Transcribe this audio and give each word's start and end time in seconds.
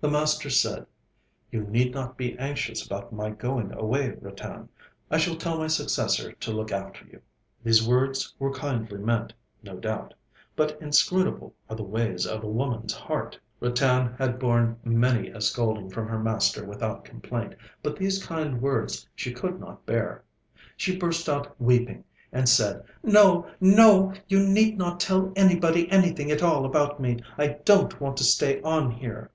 The 0.00 0.10
master 0.10 0.50
said: 0.50 0.84
'You 1.50 1.62
need 1.62 1.94
not 1.94 2.18
be 2.18 2.36
anxious 2.38 2.84
about 2.84 3.10
my 3.10 3.30
going 3.30 3.72
away, 3.72 4.10
Ratan; 4.20 4.68
I 5.10 5.16
shall 5.16 5.34
tell 5.34 5.56
my 5.56 5.66
successor 5.68 6.30
to 6.32 6.50
look 6.52 6.70
after 6.70 7.06
you.' 7.06 7.22
These 7.64 7.88
words 7.88 8.34
were 8.38 8.52
kindly 8.52 8.98
meant, 8.98 9.32
no 9.62 9.78
doubt: 9.78 10.12
but 10.56 10.76
inscrutable 10.78 11.54
are 11.70 11.76
the 11.76 11.84
ways 11.84 12.26
of 12.26 12.44
a 12.44 12.48
woman's 12.48 12.92
heart! 12.92 13.38
Ratan 13.60 14.12
had 14.18 14.38
borne 14.38 14.76
many 14.84 15.30
a 15.30 15.40
scolding 15.40 15.88
from 15.88 16.06
her 16.08 16.18
master 16.22 16.66
without 16.66 17.06
complaint, 17.06 17.54
but 17.82 17.96
these 17.96 18.22
kind 18.22 18.60
words 18.60 19.08
she 19.14 19.32
could 19.32 19.58
not 19.58 19.86
bear. 19.86 20.22
She 20.76 20.98
burst 20.98 21.30
out 21.30 21.58
weeping, 21.58 22.04
and 22.30 22.46
said: 22.46 22.84
'No, 23.02 23.50
no, 23.58 24.12
you 24.28 24.46
need 24.46 24.76
not 24.76 25.00
tell 25.00 25.32
anybody 25.34 25.90
anything 25.90 26.30
at 26.30 26.42
all 26.42 26.66
about 26.66 27.00
me; 27.00 27.20
I 27.38 27.56
don't 27.64 27.98
want 28.02 28.18
to 28.18 28.24
stay 28.24 28.60
on 28.60 28.90
here.' 28.90 29.30